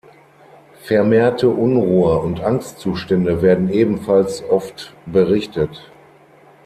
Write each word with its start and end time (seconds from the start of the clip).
Vermehrte 0.81 1.47
Unruhe 1.49 2.17
und 2.17 2.39
Angstzustände 2.41 3.43
werden 3.43 3.69
ebenfalls 3.69 4.41
oft 4.49 4.95
berichtet. 5.05 5.91